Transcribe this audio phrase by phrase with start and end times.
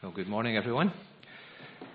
[0.00, 0.92] Well, good morning, everyone.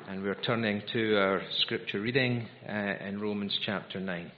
[0.09, 4.29] And we're turning to our scripture reading uh, in Romans chapter 9.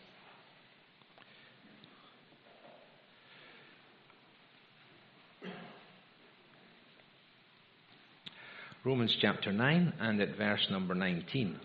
[8.84, 11.60] Romans chapter 9 and at verse number 19.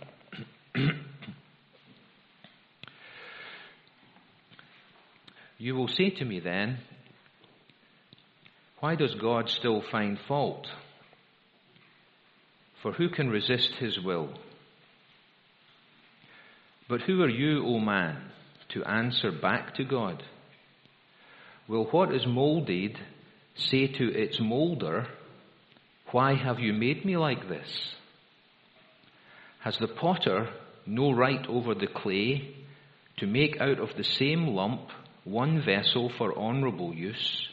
[5.58, 6.78] you will say to me then,
[8.78, 10.66] why does God still find fault?
[12.82, 14.30] For who can resist his will?
[16.88, 18.30] But who are you, O man,
[18.70, 20.22] to answer back to God?
[21.68, 22.98] Will what is molded
[23.54, 25.06] say to its molder,
[26.10, 27.94] Why have you made me like this?
[29.60, 30.48] Has the potter
[30.86, 32.56] no right over the clay
[33.18, 34.88] to make out of the same lump
[35.24, 37.48] one vessel for honourable use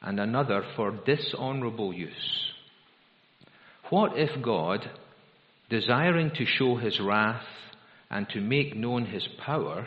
[0.00, 2.52] and another for dishonourable use?
[3.92, 4.88] What if God,
[5.68, 7.44] desiring to show his wrath
[8.10, 9.86] and to make known his power,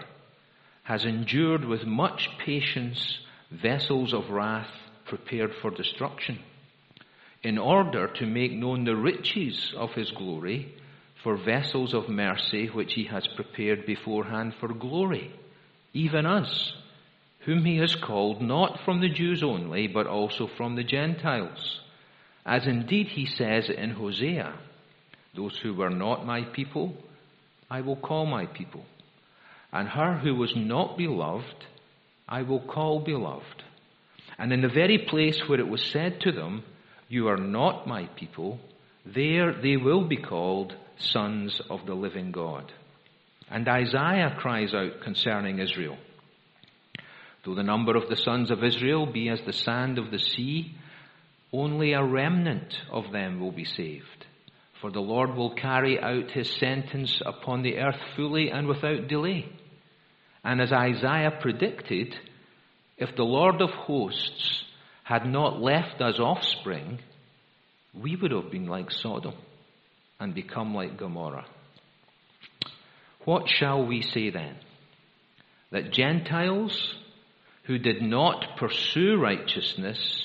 [0.84, 3.18] has endured with much patience
[3.50, 4.70] vessels of wrath
[5.06, 6.38] prepared for destruction,
[7.42, 10.72] in order to make known the riches of his glory
[11.24, 15.34] for vessels of mercy which he has prepared beforehand for glory,
[15.94, 16.74] even us,
[17.40, 21.80] whom he has called not from the Jews only, but also from the Gentiles.
[22.46, 24.54] As indeed he says in Hosea,
[25.36, 26.94] those who were not my people,
[27.70, 28.86] I will call my people.
[29.74, 31.66] And her who was not beloved,
[32.30, 33.64] I will call beloved.
[34.38, 36.64] And in the very place where it was said to them,
[37.10, 38.60] You are not my people,
[39.06, 42.72] there they will be called sons of the living God.
[43.50, 45.98] And Isaiah cries out concerning Israel
[47.44, 50.76] Though the number of the sons of Israel be as the sand of the sea,
[51.60, 54.26] only a remnant of them will be saved.
[54.82, 59.50] For the Lord will carry out his sentence upon the earth fully and without delay.
[60.44, 62.16] And as Isaiah predicted,
[62.98, 64.64] if the Lord of hosts
[65.04, 67.00] had not left us offspring,
[67.94, 69.36] we would have been like Sodom
[70.20, 71.46] and become like Gomorrah.
[73.24, 74.56] What shall we say then?
[75.72, 76.96] That Gentiles
[77.64, 80.25] who did not pursue righteousness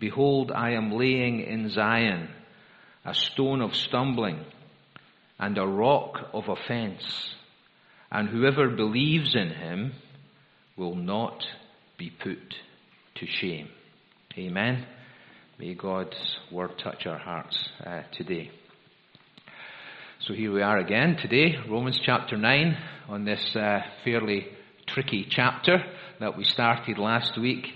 [0.00, 2.30] Behold, I am laying in Zion
[3.04, 4.44] a stone of stumbling
[5.38, 7.34] and a rock of offense,
[8.10, 9.92] and whoever believes in him
[10.76, 11.44] will not
[11.98, 12.54] be put
[13.16, 13.68] to shame.
[14.38, 14.86] Amen.
[15.58, 16.16] May God's
[16.50, 18.50] word touch our hearts uh, today.
[20.20, 22.76] So here we are again today, Romans chapter 9,
[23.08, 24.46] on this uh, fairly
[24.86, 25.84] tricky chapter
[26.20, 27.66] that we started last week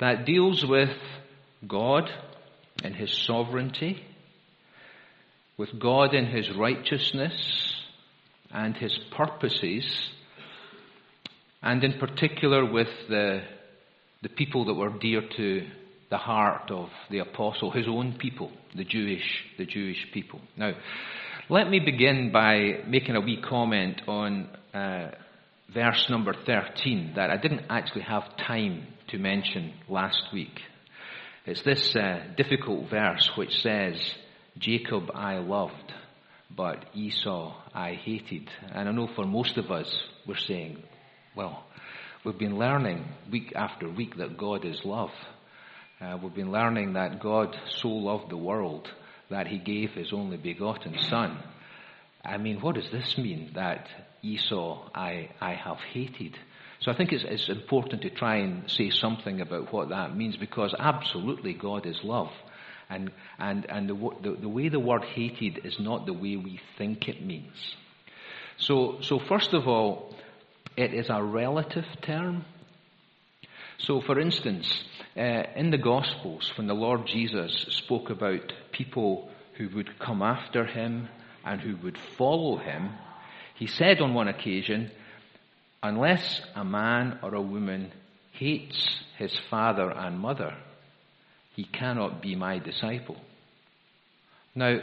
[0.00, 0.96] that deals with
[1.66, 2.10] God
[2.82, 4.02] in His sovereignty,
[5.56, 7.74] with God in His righteousness
[8.50, 10.10] and His purposes,
[11.62, 13.42] and in particular with the,
[14.22, 15.66] the people that were dear to
[16.10, 20.40] the heart of the apostle, his own people, the Jewish, the Jewish people.
[20.56, 20.72] Now,
[21.48, 25.10] let me begin by making a wee comment on uh,
[25.72, 30.58] verse number 13 that I didn't actually have time to mention last week.
[31.46, 33.96] It's this uh, difficult verse which says,
[34.58, 35.94] Jacob I loved,
[36.54, 38.50] but Esau I hated.
[38.72, 39.90] And I know for most of us,
[40.26, 40.82] we're saying,
[41.34, 41.64] well,
[42.24, 45.12] we've been learning week after week that God is love.
[45.98, 48.90] Uh, we've been learning that God so loved the world
[49.30, 51.38] that he gave his only begotten son.
[52.22, 53.88] I mean, what does this mean that
[54.22, 56.36] Esau I, I have hated?
[56.80, 60.36] So I think it's, it's important to try and say something about what that means
[60.36, 62.30] because absolutely God is love.
[62.88, 66.58] And, and, and the, the, the way the word hated is not the way we
[66.78, 67.76] think it means.
[68.56, 70.14] So, so first of all,
[70.76, 72.44] it is a relative term.
[73.78, 74.84] So, for instance,
[75.16, 80.64] uh, in the Gospels, when the Lord Jesus spoke about people who would come after
[80.64, 81.08] him
[81.44, 82.90] and who would follow him,
[83.54, 84.90] he said on one occasion,
[85.82, 87.90] Unless a man or a woman
[88.32, 90.56] hates his father and mother,
[91.56, 93.16] he cannot be my disciple.
[94.54, 94.78] Now,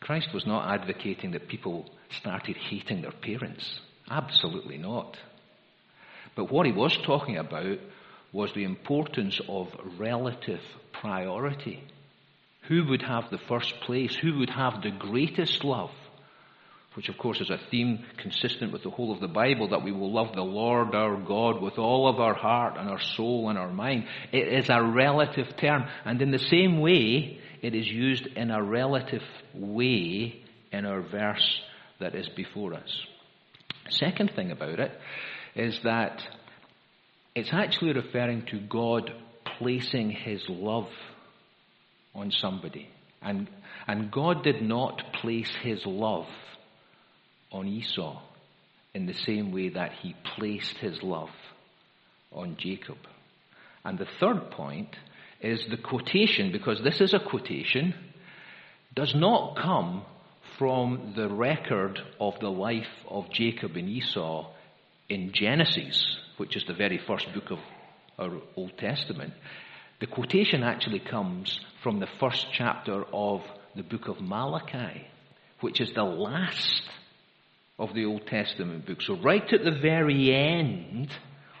[0.00, 3.80] Christ was not advocating that people started hating their parents.
[4.10, 5.16] Absolutely not.
[6.36, 7.78] But what he was talking about
[8.32, 9.68] was the importance of
[9.98, 10.60] relative
[10.92, 11.82] priority.
[12.68, 14.14] Who would have the first place?
[14.16, 15.90] Who would have the greatest love?
[16.94, 19.90] Which, of course, is a theme consistent with the whole of the Bible that we
[19.90, 23.58] will love the Lord our God with all of our heart and our soul and
[23.58, 24.06] our mind.
[24.32, 25.86] It is a relative term.
[26.04, 29.22] And in the same way, it is used in a relative
[29.54, 31.60] way in our verse
[31.98, 33.06] that is before us.
[33.90, 34.92] Second thing about it
[35.56, 36.22] is that
[37.34, 39.10] it's actually referring to God
[39.58, 40.88] placing his love
[42.14, 42.88] on somebody.
[43.20, 43.48] And,
[43.88, 46.26] and God did not place his love
[47.54, 48.20] on Esau
[48.92, 51.30] in the same way that he placed his love
[52.32, 52.98] on Jacob.
[53.84, 54.96] And the third point
[55.40, 57.94] is the quotation, because this is a quotation,
[58.94, 60.04] does not come
[60.58, 64.50] from the record of the life of Jacob and Esau
[65.08, 67.58] in Genesis, which is the very first book of
[68.18, 69.32] our Old Testament.
[70.00, 73.42] The quotation actually comes from the first chapter of
[73.76, 75.06] the book of Malachi,
[75.60, 76.82] which is the last
[77.78, 79.02] of the Old Testament book.
[79.02, 81.10] So, right at the very end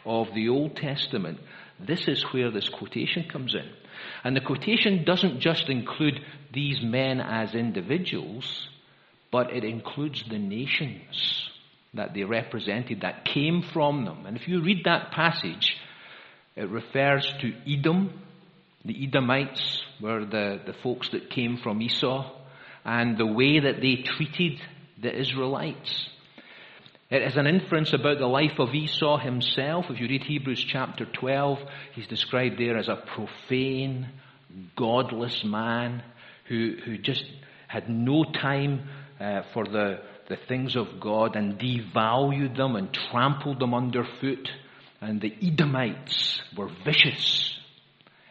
[0.04, 1.38] of the Old Testament,
[1.80, 3.68] this is where this quotation comes in.
[4.22, 6.20] And the quotation doesn't just include
[6.52, 8.68] these men as individuals,
[9.32, 11.48] but it includes the nations
[11.94, 14.26] that they represented that came from them.
[14.26, 15.76] And if you read that passage,
[16.56, 18.20] it refers to Edom.
[18.84, 22.30] The Edomites were the, the folks that came from Esau
[22.84, 24.60] and the way that they treated
[25.00, 26.08] the Israelites.
[27.10, 29.86] It is an inference about the life of Esau himself.
[29.88, 31.58] If you read Hebrews chapter 12,
[31.94, 34.08] he's described there as a profane,
[34.76, 36.02] godless man
[36.48, 37.24] who, who just
[37.68, 38.88] had no time
[39.20, 44.48] uh, for the, the things of God and devalued them and trampled them underfoot.
[45.00, 47.54] And the Edomites were vicious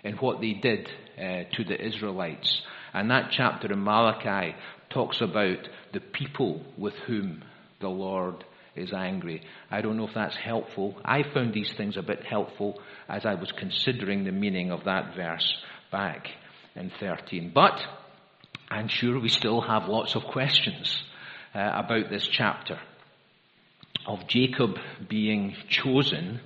[0.03, 2.61] in what they did uh, to the Israelites.
[2.93, 4.55] And that chapter in Malachi
[4.89, 7.43] talks about the people with whom
[7.79, 8.43] the Lord
[8.75, 9.43] is angry.
[9.69, 10.97] I don't know if that's helpful.
[11.05, 15.15] I found these things a bit helpful as I was considering the meaning of that
[15.15, 15.57] verse
[15.91, 16.27] back
[16.75, 17.51] in 13.
[17.53, 17.79] But
[18.69, 21.03] I'm sure we still have lots of questions
[21.53, 22.79] uh, about this chapter
[24.07, 26.39] of Jacob being chosen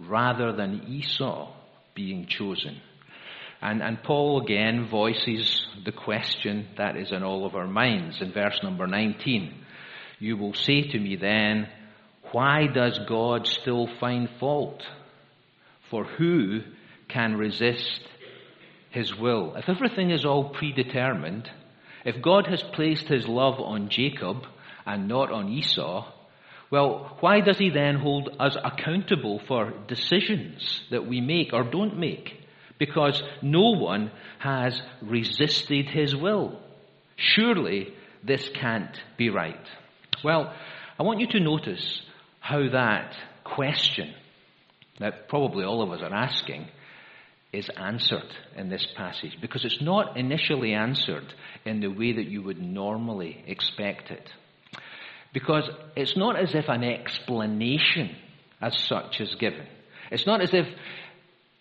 [0.00, 1.52] rather than Esau
[1.94, 2.80] being chosen.
[3.64, 8.30] And, and Paul again voices the question that is in all of our minds in
[8.30, 9.54] verse number 19.
[10.18, 11.68] You will say to me then,
[12.30, 14.82] why does God still find fault?
[15.88, 16.60] For who
[17.08, 18.02] can resist
[18.90, 19.54] his will.
[19.56, 21.48] If everything is all predetermined,
[22.04, 24.44] if God has placed his love on Jacob
[24.84, 26.12] and not on Esau,
[26.70, 31.98] well, why does he then hold us accountable for decisions that we make or don't
[31.98, 32.43] make?
[32.78, 36.60] Because no one has resisted his will.
[37.16, 39.66] Surely this can't be right.
[40.24, 40.52] Well,
[40.98, 42.02] I want you to notice
[42.40, 44.12] how that question
[45.00, 46.68] that probably all of us are asking
[47.52, 51.32] is answered in this passage because it's not initially answered
[51.64, 54.28] in the way that you would normally expect it.
[55.32, 58.16] Because it's not as if an explanation
[58.60, 59.66] as such is given.
[60.10, 60.66] It's not as if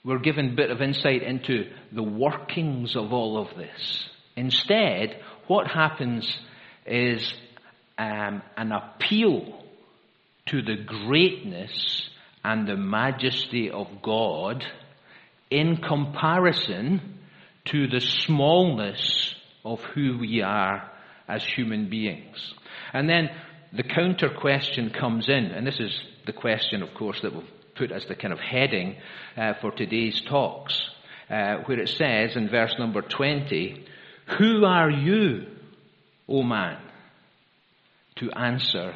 [0.03, 4.09] we're given a bit of insight into the workings of all of this.
[4.35, 5.17] Instead,
[5.47, 6.37] what happens
[6.85, 7.33] is
[7.97, 9.63] um, an appeal
[10.47, 12.09] to the greatness
[12.43, 14.65] and the majesty of God
[15.49, 17.19] in comparison
[17.65, 20.91] to the smallness of who we are
[21.27, 22.53] as human beings.
[22.91, 23.29] And then
[23.71, 27.43] the counter question comes in, and this is the question, of course, that we've
[27.75, 28.95] put as the kind of heading
[29.37, 30.79] uh, for today's talks,
[31.29, 33.85] uh, where it says in verse number 20,
[34.37, 35.47] Who are you,
[36.27, 36.77] O man,
[38.17, 38.95] to answer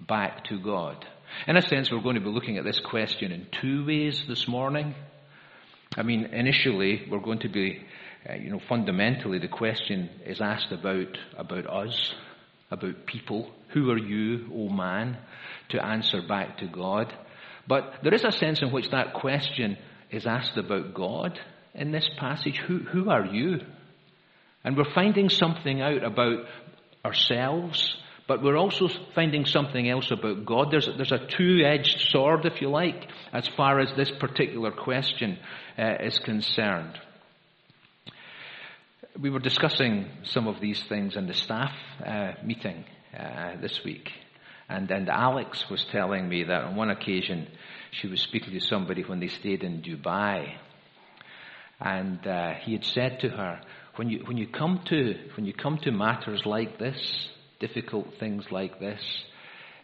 [0.00, 1.04] back to God?
[1.46, 4.48] In a sense, we're going to be looking at this question in two ways this
[4.48, 4.94] morning.
[5.96, 7.82] I mean, initially, we're going to be,
[8.28, 12.14] uh, you know, fundamentally, the question is asked about, about us,
[12.70, 13.50] about people.
[13.68, 15.18] Who are you, O man,
[15.70, 17.12] to answer back to God?
[17.68, 19.76] But there is a sense in which that question
[20.10, 21.38] is asked about God
[21.74, 22.58] in this passage.
[22.66, 23.60] Who, who are you?
[24.64, 26.46] And we're finding something out about
[27.04, 27.96] ourselves,
[28.26, 30.70] but we're also finding something else about God.
[30.70, 35.38] There's, there's a two-edged sword, if you like, as far as this particular question
[35.78, 36.98] uh, is concerned.
[39.20, 41.72] we were discussing some of these things in the staff
[42.04, 42.84] uh, meeting
[43.18, 44.10] uh, this week.
[44.68, 47.48] And, and Alex was telling me that on one occasion
[47.90, 50.52] she was speaking to somebody when they stayed in Dubai.
[51.80, 53.60] And uh, he had said to her,
[53.96, 57.28] when you, when, you come to, when you come to matters like this,
[57.60, 59.00] difficult things like this,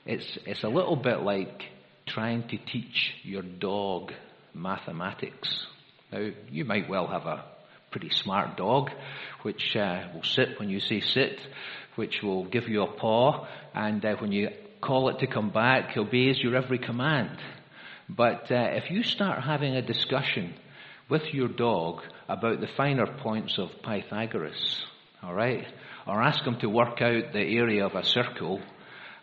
[0.04, 1.62] it's, it's a little bit like
[2.06, 4.12] trying to teach your dog
[4.52, 5.66] mathematics.
[6.12, 7.44] Now, you might well have a
[7.90, 8.90] pretty smart dog,
[9.42, 11.38] which uh, will sit when you say sit,
[11.96, 14.50] which will give you a paw, and uh, when you
[14.84, 17.38] call it to come back, he obeys your every command.
[18.08, 20.54] But uh, if you start having a discussion
[21.08, 24.84] with your dog about the finer points of Pythagoras,
[25.22, 25.66] all right,
[26.06, 28.60] or ask him to work out the area of a circle,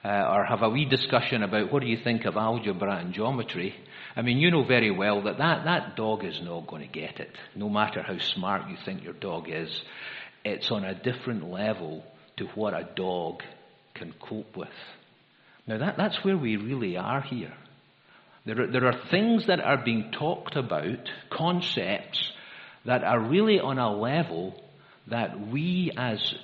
[0.03, 3.75] uh, or have a wee discussion about what do you think of algebra and geometry,
[4.15, 7.19] I mean, you know very well that that, that dog is not going to get
[7.19, 9.69] it, no matter how smart you think your dog is.
[10.43, 12.03] It's on a different level
[12.37, 13.43] to what a dog
[13.93, 14.69] can cope with.
[15.71, 17.53] Now, that, that's where we really are here.
[18.45, 22.29] There are, there are things that are being talked about, concepts,
[22.83, 24.61] that are really on a level
[25.07, 26.35] that we as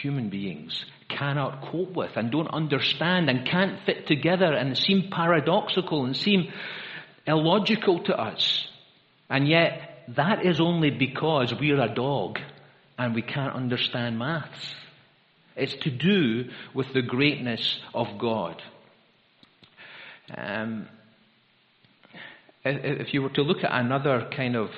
[0.00, 6.06] human beings cannot cope with and don't understand and can't fit together and seem paradoxical
[6.06, 6.50] and seem
[7.26, 8.66] illogical to us.
[9.28, 12.38] And yet, that is only because we're a dog
[12.96, 14.74] and we can't understand maths.
[15.56, 18.60] It's to do with the greatness of God.
[20.36, 20.88] Um,
[22.64, 24.70] if you were to look at another kind of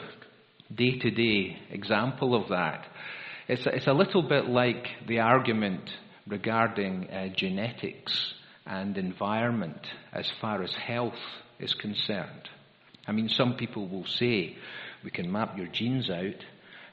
[0.75, 2.87] day to day example of that,
[3.49, 5.88] it's a, it's a little bit like the argument
[6.26, 8.35] regarding uh, genetics
[8.66, 11.14] and environment as far as health
[11.61, 12.49] is concerned.
[13.06, 14.56] I mean, some people will say
[15.04, 16.45] we can map your genes out,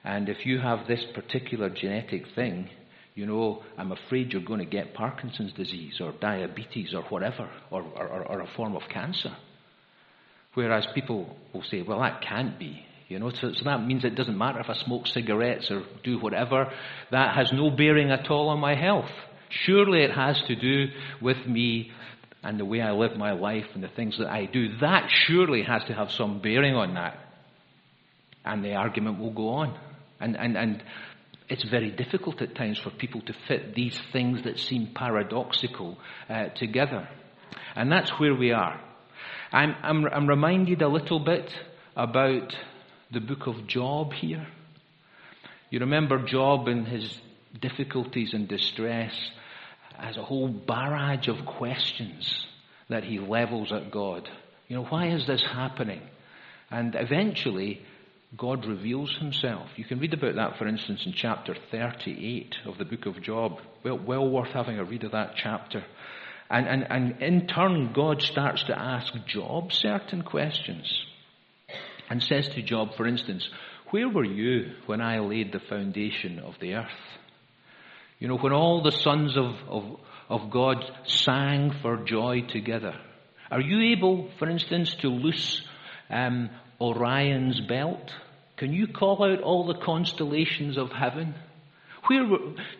[0.03, 2.69] and if you have this particular genetic thing,
[3.15, 7.83] you know, I'm afraid you're going to get Parkinson's disease or diabetes or whatever, or,
[7.83, 9.35] or, or a form of cancer.
[10.55, 12.85] Whereas people will say, well, that can't be.
[13.09, 16.19] You know, so, so, that means it doesn't matter if I smoke cigarettes or do
[16.19, 16.71] whatever.
[17.11, 19.09] That has no bearing at all on my health.
[19.49, 20.87] Surely it has to do
[21.21, 21.91] with me
[22.41, 24.77] and the way I live my life and the things that I do.
[24.81, 27.17] That surely has to have some bearing on that.
[28.43, 29.77] And the argument will go on.
[30.19, 30.83] And, and, and
[31.49, 35.97] it's very difficult at times for people to fit these things that seem paradoxical
[36.29, 37.07] uh, together.
[37.75, 38.79] And that's where we are.
[39.51, 41.53] I'm, I'm, I'm reminded a little bit
[41.95, 42.55] about
[43.11, 44.47] the book of Job here.
[45.69, 47.19] You remember Job and his
[47.61, 49.13] difficulties and distress
[49.99, 52.47] as a whole barrage of questions
[52.89, 54.27] that he levels at God.
[54.67, 56.01] You know, why is this happening?
[56.71, 57.81] And eventually,
[58.35, 59.67] God reveals himself.
[59.75, 63.59] You can read about that, for instance, in chapter 38 of the book of Job.
[63.83, 65.83] Well, well worth having a read of that chapter.
[66.49, 70.91] And, and, and in turn, God starts to ask Job certain questions.
[72.09, 73.47] And says to Job, for instance,
[73.91, 76.89] Where were you when I laid the foundation of the earth?
[78.19, 79.99] You know, when all the sons of, of,
[80.29, 82.95] of God sang for joy together.
[83.51, 85.61] Are you able, for instance, to loose
[86.09, 86.49] um,
[86.83, 88.11] Orion's belt?
[88.57, 91.33] Can you call out all the constellations of heaven?
[92.07, 92.25] Where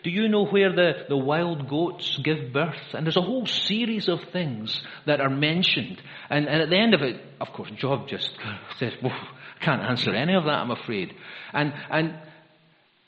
[0.04, 2.94] do you know where the, the wild goats give birth?
[2.94, 6.02] And there's a whole series of things that are mentioned.
[6.30, 8.30] And, and at the end of it, of course, Job just
[8.78, 11.14] says, well, I can't answer any of that, I'm afraid.
[11.54, 12.16] And, and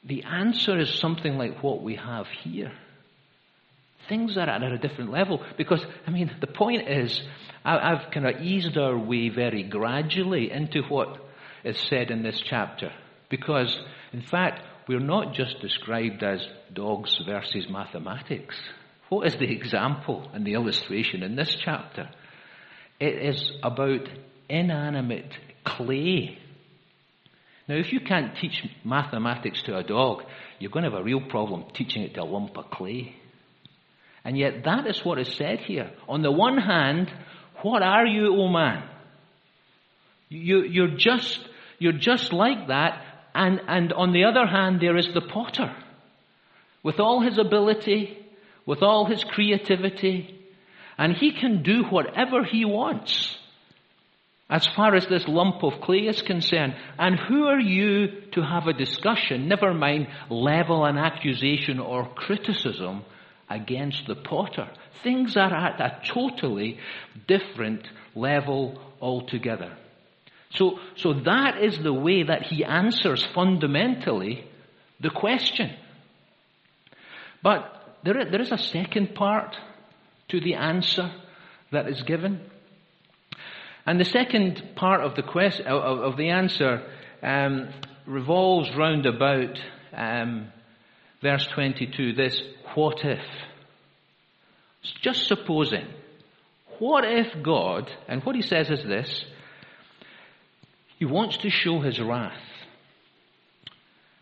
[0.05, 2.71] the answer is something like what we have here.
[4.07, 7.21] Things are at a different level because, I mean, the point is,
[7.63, 11.17] I've kind of eased our way very gradually into what
[11.63, 12.91] is said in this chapter.
[13.29, 13.75] Because,
[14.13, 18.55] in fact, we're not just described as dogs versus mathematics.
[19.09, 22.09] What is the example and the illustration in this chapter?
[22.99, 24.07] It is about
[24.47, 25.33] inanimate
[25.63, 26.37] clay
[27.67, 30.23] now, if you can't teach mathematics to a dog,
[30.59, 33.15] you're going to have a real problem teaching it to a lump of clay.
[34.25, 35.91] And yet, that is what is said here.
[36.09, 37.13] On the one hand,
[37.61, 38.83] what are you, O man?
[40.29, 41.39] You, you're just,
[41.77, 43.03] you're just like that.
[43.35, 45.75] And, and on the other hand, there is the potter.
[46.81, 48.17] With all his ability,
[48.65, 50.35] with all his creativity,
[50.97, 53.37] and he can do whatever he wants
[54.49, 56.75] as far as this lump of clay is concerned.
[56.97, 63.03] And who are you to have a discussion, never mind level an accusation or criticism
[63.49, 64.69] against the potter?
[65.03, 66.79] Things are at a totally
[67.27, 69.77] different level altogether.
[70.51, 74.45] So, so that is the way that he answers fundamentally
[74.99, 75.71] the question.
[77.43, 79.55] But there, there is a second part
[80.29, 81.11] to the answer
[81.71, 82.41] that is given.
[83.85, 86.81] And the second part of the question, of, of the answer
[87.21, 87.69] um,
[88.07, 89.59] revolves round about
[89.93, 90.47] um,
[91.21, 92.41] verse 22, this
[92.75, 93.23] what if?
[95.01, 95.87] Just supposing.
[96.79, 99.25] What if God, and what he says is this,
[100.99, 102.33] he wants to show his wrath.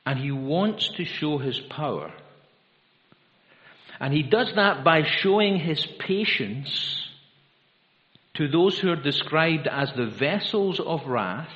[0.06, 2.14] And he wants to show his power.
[4.00, 7.08] And he does that by showing his patience
[8.36, 11.54] to those who are described as the vessels of wrath.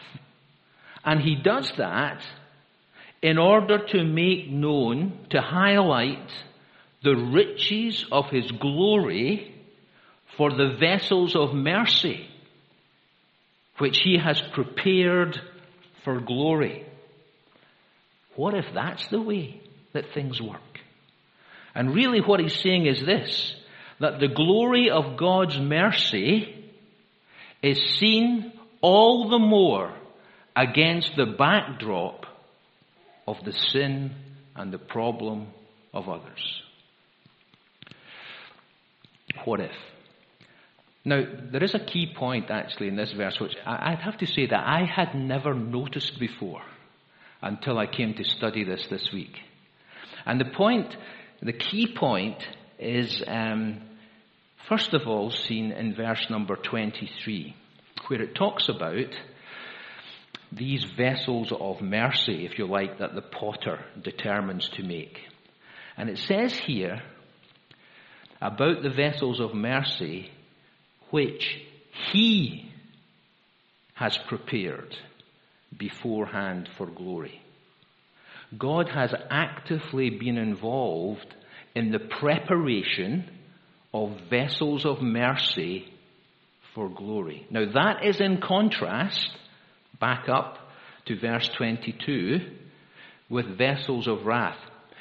[1.03, 2.21] And he does that
[3.21, 6.29] in order to make known, to highlight
[7.07, 9.55] the riches of his glory
[10.35, 12.27] for the vessels of mercy
[13.77, 15.39] which he has prepared
[16.03, 16.85] for glory.
[18.35, 19.61] What if that's the way
[19.93, 20.81] that things work?
[21.73, 23.55] And really what he's saying is this,
[24.01, 26.61] that the glory of God's mercy
[27.63, 29.93] is seen all the more
[30.57, 32.25] against the backdrop
[33.25, 34.11] of the sin
[34.57, 35.47] and the problem
[35.93, 36.63] of others.
[39.47, 39.71] What if?
[41.05, 41.23] Now,
[41.53, 44.59] there is a key point actually in this verse, which I'd have to say that
[44.59, 46.63] I had never noticed before
[47.41, 49.37] until I came to study this this week.
[50.25, 50.93] And the point,
[51.41, 52.45] the key point
[52.77, 53.83] is, um,
[54.67, 57.55] first of all, seen in verse number 23,
[58.07, 59.15] where it talks about
[60.51, 65.19] these vessels of mercy, if you like, that the potter determines to make.
[65.95, 67.01] And it says here
[68.41, 70.29] about the vessels of mercy
[71.09, 71.59] which
[72.11, 72.71] he
[73.93, 74.95] has prepared
[75.75, 77.41] beforehand for glory.
[78.57, 81.33] God has actively been involved
[81.75, 83.29] in the preparation
[83.93, 85.91] of vessels of mercy
[86.73, 87.45] for glory.
[87.49, 89.29] Now that is in contrast
[89.99, 90.59] back up
[91.05, 92.39] to verse 22
[93.29, 94.59] with vessels of wrath.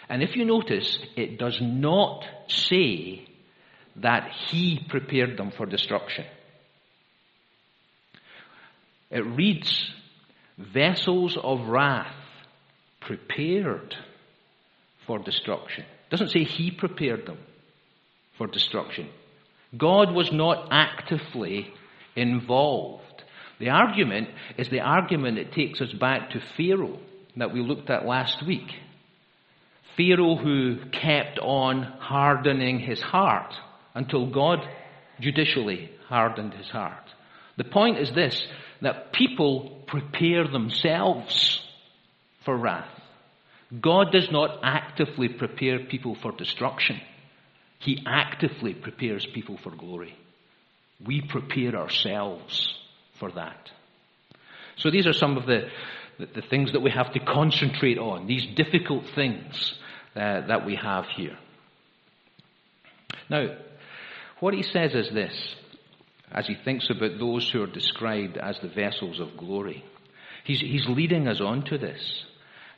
[0.09, 3.27] And if you notice, it does not say
[3.97, 6.25] that he prepared them for destruction.
[9.11, 9.91] It reads,
[10.59, 12.15] vessels of wrath
[13.01, 13.95] prepared
[15.07, 15.85] for destruction.
[15.85, 17.39] It doesn't say he prepared them
[18.37, 19.09] for destruction.
[19.77, 21.73] God was not actively
[22.15, 23.03] involved.
[23.59, 26.99] The argument is the argument that takes us back to Pharaoh
[27.37, 28.71] that we looked at last week.
[29.97, 33.55] Pharaoh who kept on hardening his heart
[33.95, 34.59] until God
[35.21, 37.05] judicially hardened his heart.
[37.57, 38.47] The point is this,
[38.83, 41.61] that people prepare themselves
[42.45, 42.89] for wrath.
[43.81, 47.01] God does not actively prepare people for destruction.
[47.79, 50.17] He actively prepares people for glory.
[51.05, 52.75] We prepare ourselves
[53.19, 53.71] for that.
[54.77, 55.69] So these are some of the,
[56.19, 59.75] the, the things that we have to concentrate on, these difficult things
[60.15, 61.37] uh, that we have here.
[63.29, 63.57] Now,
[64.41, 65.57] what he says is this,
[66.33, 69.85] as he thinks about those who are described as the vessels of glory.
[70.45, 72.01] He's, he's leading us on to this.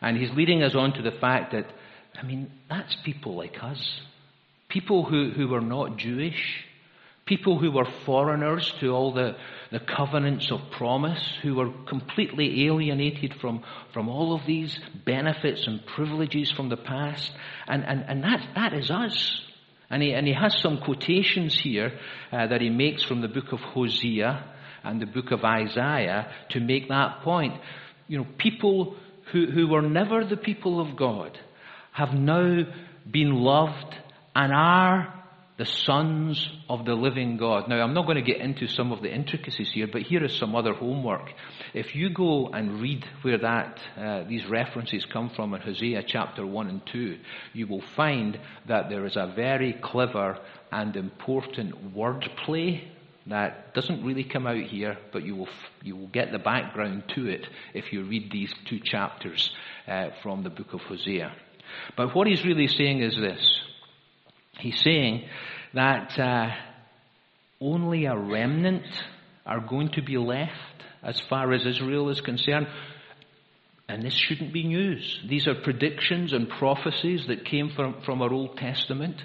[0.01, 1.67] And he's leading us on to the fact that,
[2.15, 4.01] I mean, that's people like us.
[4.69, 6.65] People who, who are not Jewish.
[7.29, 9.37] People who were foreigners to all the,
[9.71, 13.63] the covenants of promise, who were completely alienated from,
[13.93, 17.31] from all of these benefits and privileges from the past.
[17.67, 19.43] And, and, and that, that is us.
[19.91, 21.93] And he, and he has some quotations here
[22.33, 24.45] uh, that he makes from the book of Hosea
[24.83, 27.61] and the book of Isaiah to make that point.
[28.07, 28.97] You know, people
[29.33, 31.39] who, who were never the people of God
[31.93, 32.63] have now
[33.11, 33.95] been loved
[34.35, 35.18] and are
[35.59, 37.69] the sons of the living God.
[37.69, 40.39] Now, I'm not going to get into some of the intricacies here, but here is
[40.39, 41.33] some other homework.
[41.75, 46.47] If you go and read where that uh, these references come from in Hosea chapter
[46.47, 47.19] one and two,
[47.53, 50.39] you will find that there is a very clever
[50.71, 52.85] and important wordplay
[53.27, 55.49] that doesn't really come out here, but you will
[55.83, 59.51] you will get the background to it if you read these two chapters
[59.87, 61.35] uh, from the book of Hosea.
[61.97, 63.61] But what he's really saying is this.
[64.59, 65.29] He's saying
[65.75, 66.51] that uh,
[67.61, 68.87] only a remnant
[69.47, 70.53] are going to be left
[71.03, 72.67] as far as Israel is concerned.
[73.89, 75.21] And this shouldn't be news.
[75.27, 79.17] These are predictions and prophecies that came from, from our Old Testament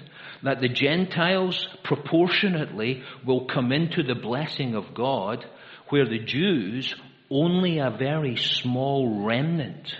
[0.42, 5.44] that the Gentiles proportionately will come into the blessing of God,
[5.90, 6.94] where the Jews,
[7.30, 9.94] only a very small remnant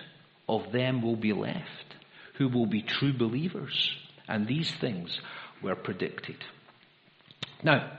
[0.49, 1.85] of them will be left.
[2.39, 3.97] who will be true believers.
[4.29, 5.21] And these things
[5.63, 6.37] were predicted.
[7.63, 7.99] Now,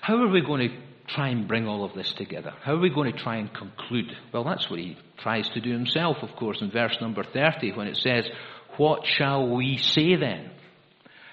[0.00, 0.76] how are we going to
[1.08, 2.52] try and bring all of this together?
[2.62, 4.12] How are we going to try and conclude?
[4.32, 7.86] Well, that's what he tries to do himself, of course, in verse number 30 when
[7.86, 8.28] it says,
[8.76, 10.50] What shall we say then?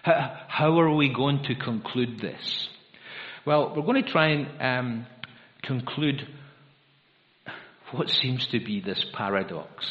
[0.03, 2.67] How are we going to conclude this?
[3.45, 5.05] Well, we're going to try and um,
[5.61, 6.27] conclude
[7.91, 9.85] what seems to be this paradox.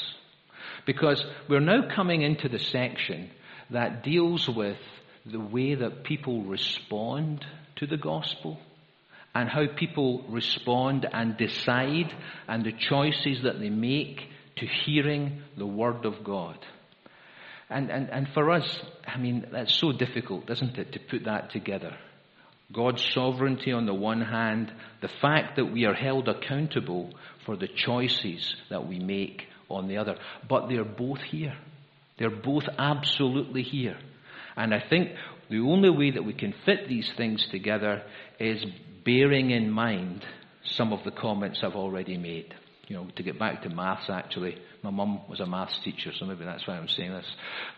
[0.84, 3.30] Because we're now coming into the section
[3.72, 4.78] that deals with
[5.26, 7.44] the way that people respond
[7.76, 8.58] to the gospel
[9.34, 12.14] and how people respond and decide
[12.48, 14.20] and the choices that they make
[14.56, 16.58] to hearing the Word of God.
[17.70, 21.50] And, and, and for us, I mean, that's so difficult, isn't it, to put that
[21.50, 21.96] together?
[22.70, 27.10] God's sovereignty on the one hand, the fact that we are held accountable
[27.46, 30.16] for the choices that we make on the other.
[30.48, 31.56] But they're both here.
[32.18, 33.98] They're both absolutely here.
[34.56, 35.10] And I think
[35.50, 38.02] the only way that we can fit these things together
[38.38, 38.64] is
[39.04, 40.24] bearing in mind
[40.64, 42.54] some of the comments I've already made.
[42.88, 46.26] You know, to get back to maths actually, my mum was a maths teacher, so
[46.26, 47.30] maybe that's why I'm saying this.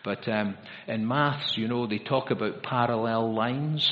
[0.03, 3.89] But um, in maths, you know, they talk about parallel lines,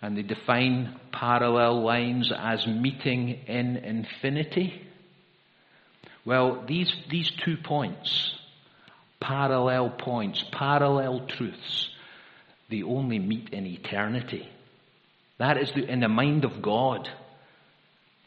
[0.00, 4.82] and they define parallel lines as meeting in infinity.
[6.24, 8.34] Well, these, these two points,
[9.26, 11.88] parallel points, parallel truths,
[12.70, 14.48] they only meet in eternity.
[15.38, 17.08] That is the, in the mind of God,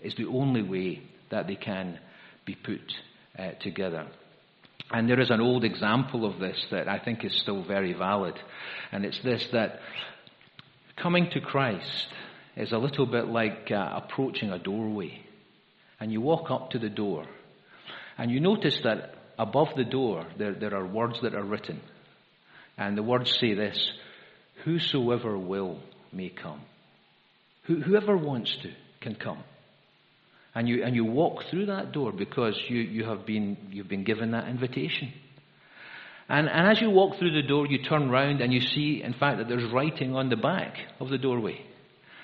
[0.02, 2.00] is the only way that they can
[2.46, 2.94] be put
[3.38, 4.08] uh, together.
[4.92, 8.36] And there is an old example of this that I think is still very valid.
[8.92, 9.80] And it's this that
[10.96, 12.08] coming to Christ
[12.56, 15.22] is a little bit like uh, approaching a doorway.
[16.00, 17.26] And you walk up to the door.
[18.18, 21.82] And you notice that above the door there, there are words that are written.
[22.78, 23.92] And the words say this
[24.66, 25.80] Whosoever will
[26.12, 26.62] may come.
[27.64, 28.72] Whoever wants to
[29.02, 29.44] can come.
[30.56, 34.04] And you, and you walk through that door because you, you have been, you've been
[34.04, 35.14] given that invitation.
[36.30, 39.14] And, and as you walk through the door, you turn round and you see, in
[39.14, 41.64] fact, that there's writing on the back of the doorway.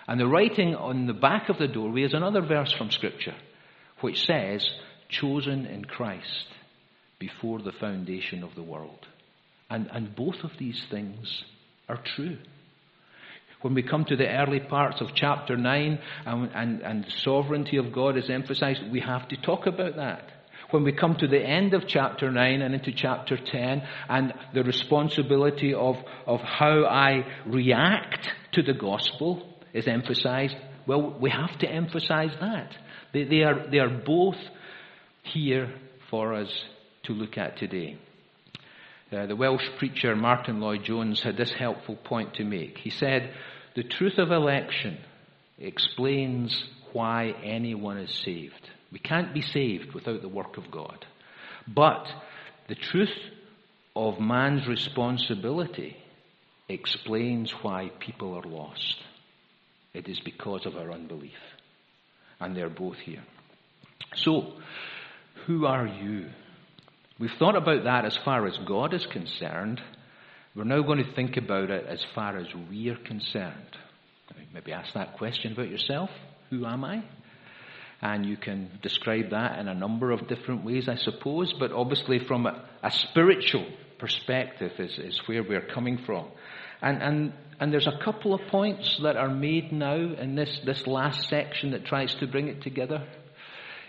[0.08, 3.36] And the writing on the back of the doorway is another verse from Scripture,
[4.02, 4.68] which says,
[5.10, 6.48] chosen in Christ
[7.24, 9.08] before the foundation of the world.
[9.70, 11.44] And, and both of these things
[11.88, 12.38] are true.
[13.62, 17.78] When we come to the early parts of chapter 9 and, and, and the sovereignty
[17.78, 20.24] of God is emphasized, we have to talk about that.
[20.72, 24.64] When we come to the end of chapter 9 and into chapter 10 and the
[24.64, 25.96] responsibility of,
[26.28, 32.76] of how I react to the gospel is emphasized, well, we have to emphasize that.
[33.14, 34.36] They, they, are, they are both
[35.24, 35.74] here
[36.10, 36.52] for us
[37.04, 37.98] to look at today.
[39.12, 42.78] Uh, the Welsh preacher Martyn Lloyd-Jones had this helpful point to make.
[42.78, 43.34] He said,
[43.76, 44.98] the truth of election
[45.58, 46.64] explains
[46.94, 48.70] why anyone is saved.
[48.92, 51.06] We can't be saved without the work of God.
[51.68, 52.08] But
[52.68, 53.16] the truth
[53.96, 55.98] of man's responsibility
[56.70, 58.96] explains why people are lost.
[59.94, 61.32] It is because of our unbelief.
[62.40, 63.24] And they're both here.
[64.16, 64.54] So,
[65.46, 66.30] who are you?
[67.20, 69.82] We've thought about that as far as God is concerned.
[70.56, 73.78] We're now going to think about it as far as we are concerned.
[74.54, 76.10] Maybe ask that question about yourself.
[76.50, 77.04] Who am I?
[78.02, 82.20] And you can describe that in a number of different ways, I suppose, but obviously
[82.20, 83.66] from a, a spiritual
[83.98, 86.28] perspective is, is where we're coming from.
[86.82, 90.86] And, and, and there's a couple of points that are made now in this, this
[90.86, 93.08] last section that tries to bring it together.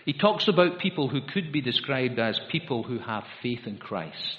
[0.05, 4.37] He talks about people who could be described as people who have faith in Christ.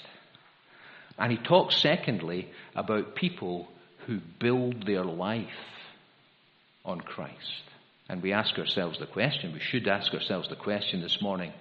[1.19, 3.67] And he talks, secondly, about people
[4.05, 5.47] who build their life
[6.85, 7.63] on Christ.
[8.07, 11.51] And we ask ourselves the question, we should ask ourselves the question this morning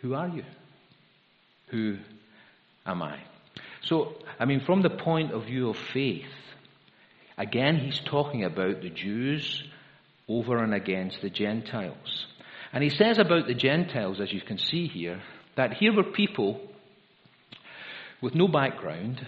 [0.00, 0.44] who are you?
[1.68, 1.96] Who
[2.86, 3.18] am I?
[3.84, 6.26] So, I mean, from the point of view of faith,
[7.38, 9.64] again, he's talking about the Jews
[10.28, 12.26] over and against the Gentiles.
[12.74, 15.22] And he says about the Gentiles, as you can see here,
[15.56, 16.60] that here were people
[18.20, 19.24] with no background,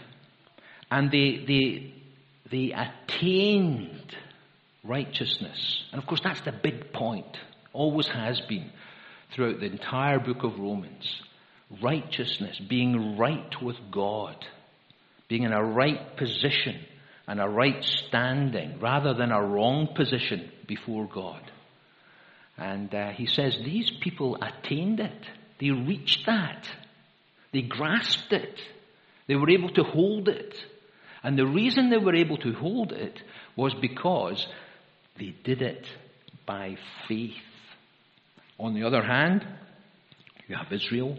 [0.90, 1.94] and they, they,
[2.50, 4.16] they attained
[4.82, 5.84] righteousness.
[5.92, 7.36] And of course, that's the big point,
[7.72, 8.68] always has been
[9.32, 11.22] throughout the entire book of Romans.
[11.80, 14.44] Righteousness, being right with God,
[15.28, 16.80] being in a right position
[17.28, 21.52] and a right standing rather than a wrong position before God.
[22.58, 25.26] And uh, he says these people attained it.
[25.60, 26.68] They reached that.
[27.52, 28.58] They grasped it.
[29.26, 30.54] They were able to hold it.
[31.22, 33.20] And the reason they were able to hold it
[33.56, 34.46] was because
[35.18, 35.86] they did it
[36.46, 36.76] by
[37.08, 37.32] faith.
[38.58, 39.46] On the other hand,
[40.48, 41.18] you have Israel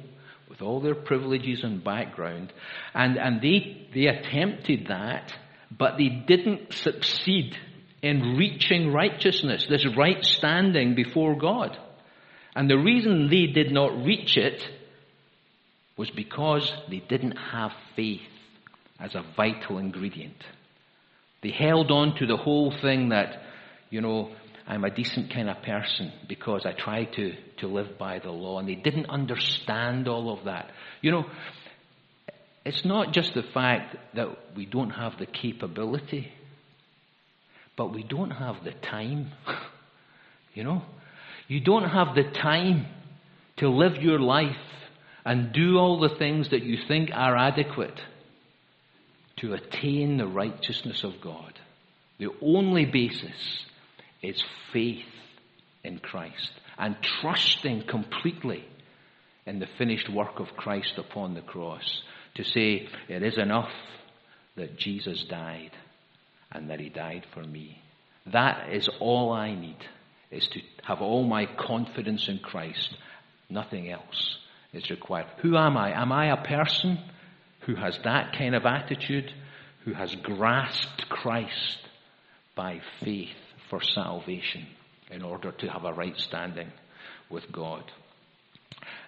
[0.50, 2.54] with all their privileges and background,
[2.93, 5.34] and, and they, they attempted that,
[5.78, 7.58] but they didn't succeed
[8.02, 11.78] in reaching righteousness, this right standing before God.
[12.56, 14.62] And the reason they did not reach it
[15.98, 18.22] was because they didn't have faith
[19.00, 20.44] as a vital ingredient.
[21.42, 23.42] They held on to the whole thing that,
[23.90, 24.32] you know,
[24.68, 28.60] I'm a decent kind of person because I try to, to live by the law.
[28.60, 30.72] And they didn't understand all of that.
[31.02, 31.26] You know,
[32.66, 36.32] it's not just the fact that we don't have the capability,
[37.78, 39.32] but we don't have the time.
[40.54, 40.82] you know?
[41.48, 42.88] You don't have the time
[43.58, 44.58] to live your life
[45.24, 48.02] and do all the things that you think are adequate
[49.38, 51.54] to attain the righteousness of God.
[52.18, 53.66] The only basis
[54.22, 55.06] is faith
[55.84, 58.66] in Christ and trusting completely
[59.46, 62.02] in the finished work of Christ upon the cross
[62.36, 63.70] to say, it is enough
[64.56, 65.72] that Jesus died
[66.52, 67.82] and that he died for me.
[68.32, 69.78] That is all I need,
[70.32, 72.96] is to have all my confidence in Christ.
[73.50, 74.38] Nothing else
[74.74, 75.28] is required.
[75.42, 76.00] Who am I?
[76.00, 77.00] Am I a person
[77.62, 79.32] who has that kind of attitude,
[79.86, 81.78] who has grasped Christ
[82.56, 83.30] by faith
[83.70, 84.68] for salvation
[85.12, 86.72] in order to have a right standing
[87.30, 87.84] with God?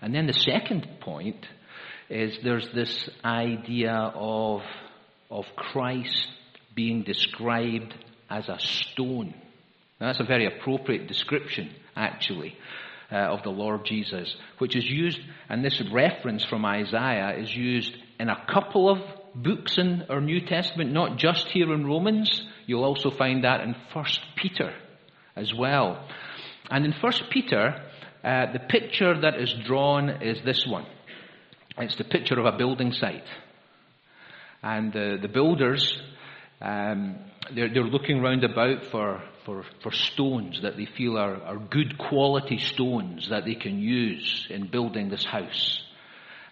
[0.02, 1.45] And then the second point
[2.10, 4.62] is there's this idea of,
[5.30, 6.28] of Christ
[6.75, 7.93] being described
[8.29, 9.34] as a stone.
[9.99, 12.55] Now, that's a very appropriate description, actually,
[13.12, 17.93] uh, of the Lord Jesus, which is used, and this reference from Isaiah is used
[18.19, 18.99] in a couple of
[19.36, 22.43] books in our New Testament, not just here in Romans.
[22.65, 24.05] You'll also find that in 1
[24.36, 24.73] Peter
[25.36, 26.08] as well.
[26.69, 27.75] And in 1 Peter,
[28.23, 30.86] uh, the picture that is drawn is this one.
[31.77, 33.27] It's the picture of a building site.
[34.62, 35.97] And uh, the builders,
[36.62, 37.17] um,
[37.56, 41.98] they're, they're, looking round about for, for, for stones that they feel are, are good
[41.98, 45.82] quality stones that they can use in building this house.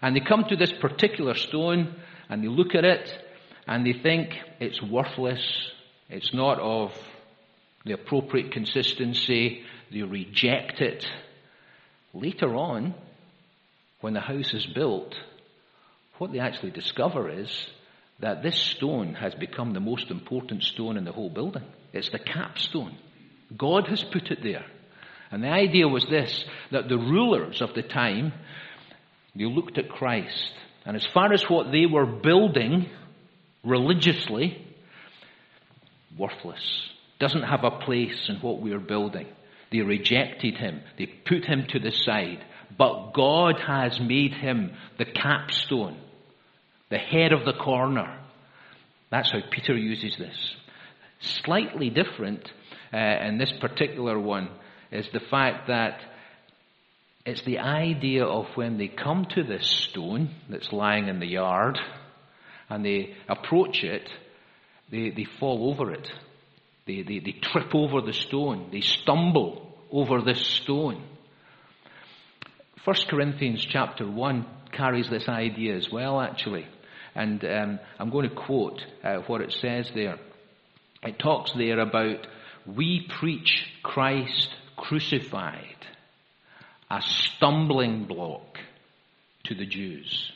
[0.00, 1.94] And they come to this particular stone
[2.28, 3.10] and they look at it
[3.66, 5.42] and they think it's worthless,
[6.08, 6.92] it's not of
[7.84, 11.06] the appropriate consistency, they reject it.
[12.14, 12.94] Later on,
[14.00, 15.14] when the house is built,
[16.16, 17.68] what they actually discover is
[18.20, 21.64] that this stone has become the most important stone in the whole building.
[21.92, 22.96] It's the capstone.
[23.56, 24.66] God has put it there.
[25.30, 28.32] And the idea was this, that the rulers of the time,
[29.36, 30.52] they looked at Christ.
[30.84, 32.88] And as far as what they were building
[33.64, 34.64] religiously,
[36.16, 36.62] worthless.
[37.18, 39.26] Doesn't have a place in what we are building.
[39.70, 40.82] They rejected him.
[40.96, 42.44] They put him to the side.
[42.76, 45.98] But God has made him the capstone,
[46.90, 48.18] the head of the corner.
[49.10, 50.54] That's how Peter uses this.
[51.20, 52.50] Slightly different
[52.92, 54.48] uh, in this particular one
[54.90, 56.00] is the fact that
[57.26, 61.78] it's the idea of when they come to this stone that's lying in the yard
[62.70, 64.08] and they approach it,
[64.90, 66.10] they, they fall over it.
[66.86, 68.70] They, they, they trip over the stone.
[68.72, 71.02] They stumble over this stone.
[72.84, 76.66] 1 Corinthians chapter 1 carries this idea as well, actually.
[77.18, 80.20] And um, I'm going to quote uh, what it says there.
[81.02, 82.24] It talks there about
[82.64, 85.84] we preach Christ crucified,
[86.88, 88.58] a stumbling block
[89.46, 90.30] to the Jews.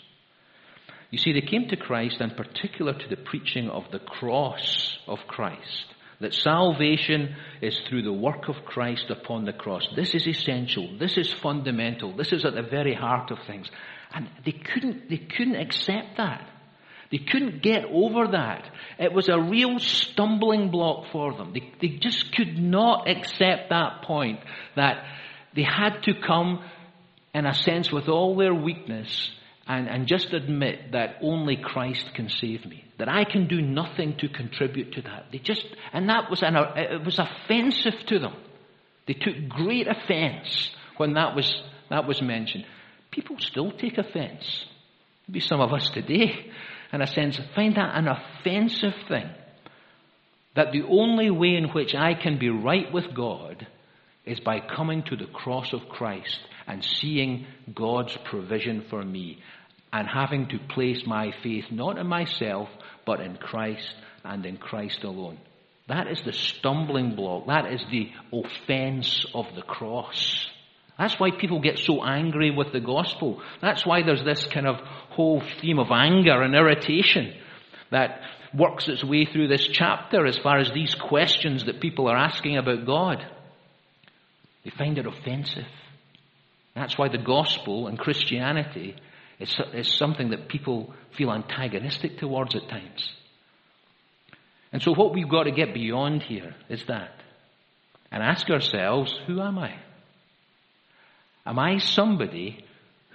[1.13, 5.21] You see, they came to Christ, and particular to the preaching of the cross of
[5.29, 5.85] Christ.
[6.19, 9.87] That salvation is through the work of Christ upon the cross.
[9.95, 10.99] This is essential.
[10.99, 12.17] This is fundamental.
[12.17, 13.71] This is at the very heart of things.
[14.13, 16.49] And they couldn't, they couldn't accept that.
[17.13, 18.65] They couldn't get over that.
[18.99, 21.53] It was a real stumbling block for them.
[21.53, 24.41] They, they just could not accept that point
[24.77, 25.05] that
[25.55, 26.65] they had to come,
[27.35, 29.31] in a sense, with all their weakness
[29.67, 32.83] and, and just admit that only Christ can save me.
[32.99, 35.27] That I can do nothing to contribute to that.
[35.31, 38.35] They just, and that was an, it was offensive to them.
[39.07, 42.65] They took great offense when that was, that was mentioned.
[43.11, 44.65] People still take offense.
[45.29, 46.51] Maybe some of us today,
[46.93, 49.29] in a sense, find that an offensive thing.
[50.55, 53.67] That the only way in which I can be right with God
[54.27, 59.39] is by coming to the cross of Christ and seeing God's provision for me.
[59.93, 62.69] and having to place my faith not in myself,
[63.05, 65.39] but in Christ and in Christ alone.
[65.89, 67.47] That is the stumbling block.
[67.47, 70.47] That is the offense of the cross.
[70.99, 73.43] That's why people get so angry with the gospel.
[73.61, 74.77] That's why there's this kind of
[75.11, 77.35] whole theme of anger and irritation
[77.91, 78.21] that
[78.55, 82.59] works its way through this chapter as far as these questions that people are asking
[82.59, 83.25] about God.
[84.65, 85.67] They find it offensive.
[86.75, 88.97] That's why the gospel and Christianity
[89.39, 93.13] is, is something that people feel antagonistic towards at times.
[94.73, 97.13] And so what we've got to get beyond here is that.
[98.11, 99.75] And ask ourselves, who am I?
[101.45, 102.65] Am I somebody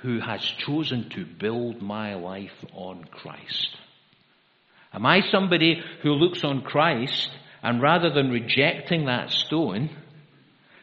[0.01, 3.75] who has chosen to build my life on Christ?
[4.93, 7.29] Am I somebody who looks on Christ
[7.63, 9.89] and rather than rejecting that stone,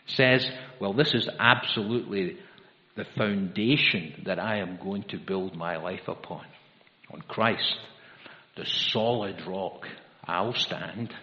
[0.06, 0.46] says,
[0.80, 2.36] well, this is absolutely
[2.96, 6.44] the foundation that I am going to build my life upon.
[7.12, 7.76] On Christ,
[8.56, 9.86] the solid rock
[10.24, 11.14] I'll stand.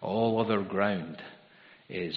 [0.00, 1.22] All other ground
[1.88, 2.16] is,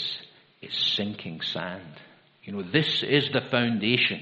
[0.61, 1.99] is sinking sand.
[2.45, 4.21] You know, this is the foundation.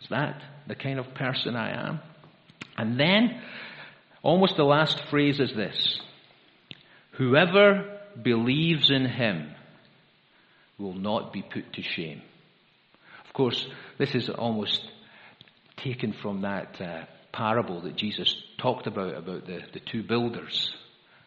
[0.00, 2.00] Is that the kind of person I am?
[2.76, 3.40] And then,
[4.22, 6.00] almost the last phrase is this
[7.12, 9.50] Whoever believes in him
[10.78, 12.22] will not be put to shame.
[13.26, 13.66] Of course,
[13.98, 14.82] this is almost
[15.76, 20.74] taken from that uh, parable that Jesus talked about, about the, the two builders.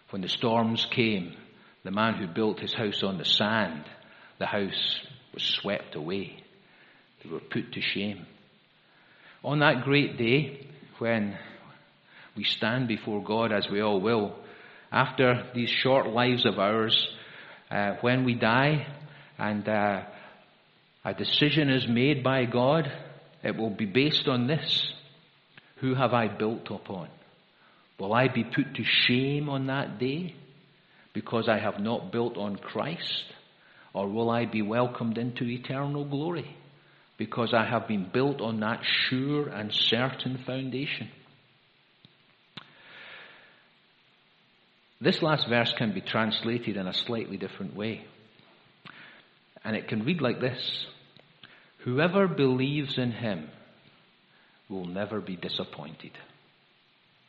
[0.09, 1.35] When the storms came,
[1.83, 3.83] the man who built his house on the sand,
[4.39, 4.99] the house
[5.33, 6.37] was swept away.
[7.23, 8.25] They were put to shame.
[9.43, 10.67] On that great day,
[10.99, 11.37] when
[12.35, 14.35] we stand before God, as we all will,
[14.91, 17.07] after these short lives of ours,
[17.69, 18.87] uh, when we die
[19.37, 20.03] and uh,
[21.03, 22.91] a decision is made by God,
[23.43, 24.93] it will be based on this
[25.83, 27.09] who have I built upon?
[27.99, 30.33] Will I be put to shame on that day
[31.13, 33.25] because I have not built on Christ?
[33.93, 36.55] Or will I be welcomed into eternal glory
[37.17, 41.09] because I have been built on that sure and certain foundation?
[44.99, 48.05] This last verse can be translated in a slightly different way.
[49.63, 50.85] And it can read like this
[51.79, 53.49] Whoever believes in him
[54.69, 56.11] will never be disappointed.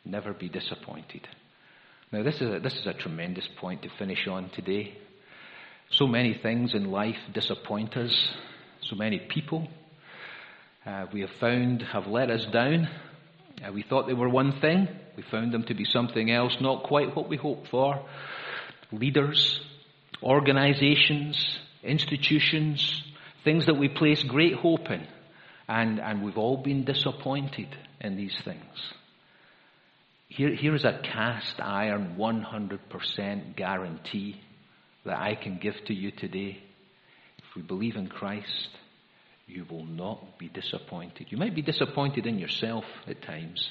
[0.05, 1.27] Never be disappointed.
[2.11, 4.97] Now, this is, a, this is a tremendous point to finish on today.
[5.91, 8.29] So many things in life disappoint us.
[8.81, 9.67] So many people
[10.85, 12.87] uh, we have found have let us down.
[13.65, 14.87] Uh, we thought they were one thing.
[15.17, 18.05] We found them to be something else, not quite what we hoped for.
[18.91, 19.59] Leaders,
[20.21, 23.03] organizations, institutions,
[23.43, 25.07] things that we place great hope in
[25.67, 28.93] and, and we've all been disappointed in these things.
[30.27, 34.39] Here, here is a cast iron 100% guarantee
[35.05, 36.57] that I can give to you today.
[37.37, 38.69] If we believe in Christ,
[39.47, 41.27] you will not be disappointed.
[41.29, 43.67] You might be disappointed in yourself at times.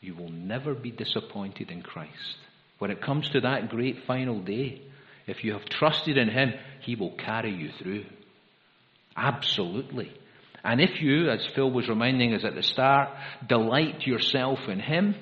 [0.00, 2.36] You will never be disappointed in Christ.
[2.78, 4.82] When it comes to that great final day,
[5.26, 8.04] if you have trusted in Him, He will carry you through.
[9.16, 10.12] Absolutely.
[10.62, 13.08] And if you, as Phil was reminding us at the start,
[13.48, 15.14] delight yourself in Him,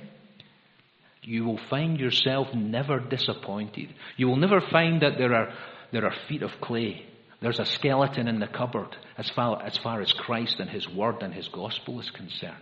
[1.27, 3.95] you will find yourself never disappointed.
[4.17, 5.53] You will never find that there are,
[5.93, 7.07] there are feet of clay.
[7.41, 11.23] There's a skeleton in the cupboard as far, as far as Christ and His Word
[11.23, 12.55] and His Gospel is concerned.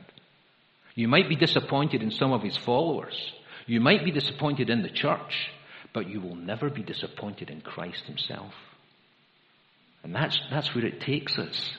[0.94, 3.14] You might be disappointed in some of His followers.
[3.66, 5.50] You might be disappointed in the church,
[5.94, 8.52] but you will never be disappointed in Christ Himself.
[10.02, 11.70] And that's, that's where it takes us.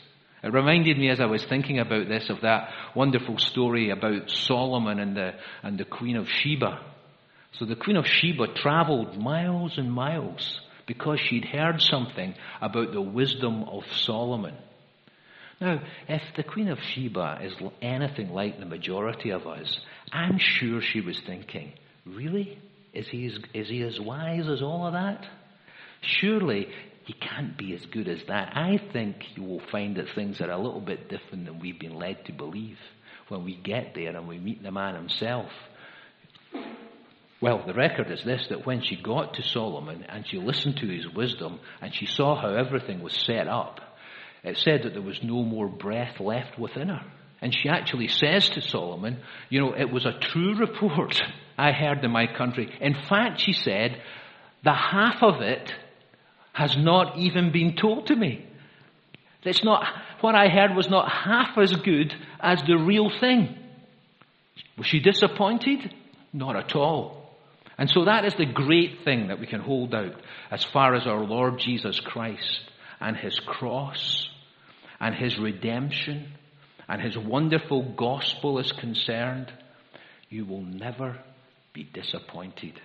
[0.43, 4.99] It reminded me as I was thinking about this of that wonderful story about Solomon
[4.99, 5.32] and the,
[5.63, 6.79] and the Queen of Sheba.
[7.53, 13.01] So the Queen of Sheba traveled miles and miles because she'd heard something about the
[13.01, 14.56] wisdom of Solomon.
[15.62, 19.79] Now, if the Queen of Sheba is anything like the majority of us,
[20.12, 21.71] I'm sure she was thinking,
[22.06, 22.60] really?
[22.94, 25.25] Is he as, is he as wise as all of that?
[26.02, 26.67] Surely
[27.06, 28.56] he can't be as good as that.
[28.56, 31.95] I think you will find that things are a little bit different than we've been
[31.95, 32.77] led to believe
[33.27, 35.49] when we get there and we meet the man himself.
[37.41, 40.87] Well, the record is this that when she got to Solomon and she listened to
[40.87, 43.81] his wisdom and she saw how everything was set up,
[44.43, 47.04] it said that there was no more breath left within her.
[47.41, 51.21] And she actually says to Solomon, You know, it was a true report
[51.58, 52.73] I heard in my country.
[52.79, 54.01] In fact, she said,
[54.63, 55.73] the half of it
[56.54, 58.45] has not even been told to me.
[59.43, 59.85] It's not,
[60.21, 63.58] what I heard was not half as good as the real thing.
[64.77, 65.93] Was she disappointed?
[66.31, 67.23] Not at all.
[67.77, 70.13] And so that is the great thing that we can hold out
[70.51, 72.62] as far as our Lord Jesus Christ
[73.01, 74.29] and His cross
[74.99, 76.31] and His redemption
[76.87, 79.51] and His wonderful gospel is concerned.
[80.29, 81.19] You will never
[81.73, 82.79] be disappointed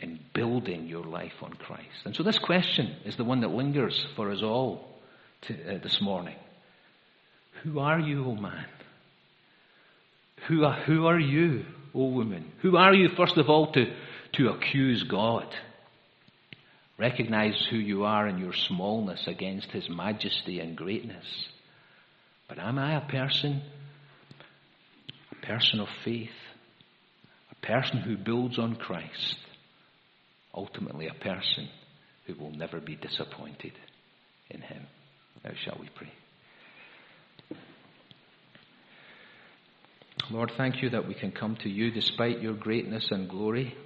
[0.00, 2.04] in building your life on Christ.
[2.04, 4.88] And so this question is the one that lingers for us all
[5.42, 6.36] to, uh, this morning.
[7.62, 8.66] Who are you, O man?
[10.48, 12.52] Who are, who are you, O woman?
[12.62, 13.92] Who are you, first of all, to,
[14.34, 15.46] to accuse God?
[16.98, 21.24] Recognize who you are in your smallness against His majesty and greatness.
[22.48, 23.62] But am I a person,
[25.32, 26.30] a person of faith,
[27.50, 29.36] a person who builds on Christ,
[30.56, 31.68] ultimately a person
[32.26, 33.72] who will never be disappointed
[34.50, 34.86] in Him?
[35.44, 36.12] Now shall we pray?
[40.30, 43.76] Lord, thank you that we can come to you despite your greatness and glory.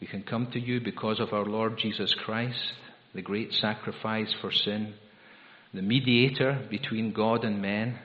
[0.00, 2.58] We can come to you because of our Lord Jesus Christ,
[3.14, 4.94] the great sacrifice for sin,
[5.72, 7.98] the mediator between God and men,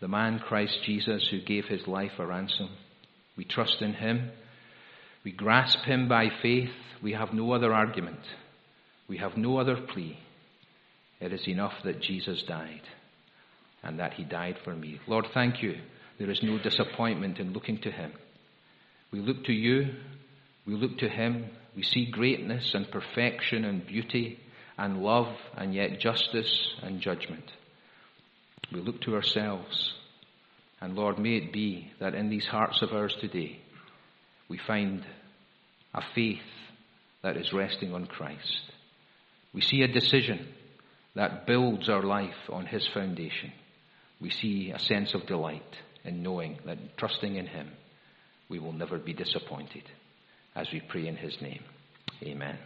[0.00, 2.70] the man Christ Jesus who gave his life a ransom.
[3.36, 4.32] We trust in him.
[5.24, 6.70] We grasp him by faith.
[7.02, 8.20] We have no other argument.
[9.08, 10.18] We have no other plea.
[11.20, 12.82] It is enough that Jesus died
[13.82, 15.00] and that he died for me.
[15.06, 15.76] Lord, thank you
[16.20, 18.12] there is no disappointment in looking to Him.
[19.10, 19.94] We look to you,
[20.66, 24.38] we look to Him, we see greatness and perfection and beauty
[24.76, 27.50] and love and yet justice and judgment.
[28.70, 29.94] We look to ourselves.
[30.82, 33.62] And Lord, may it be that in these hearts of ours today,
[34.50, 35.06] we find
[35.94, 36.42] a faith
[37.22, 38.62] that is resting on Christ.
[39.54, 40.46] We see a decision
[41.14, 43.52] that builds our life on His foundation.
[44.20, 45.62] We see a sense of delight
[46.04, 47.70] in knowing that trusting in Him,
[48.48, 49.84] we will never be disappointed
[50.54, 51.62] as we pray in His name.
[52.22, 52.58] Amen.